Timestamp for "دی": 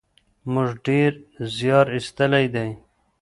2.53-2.69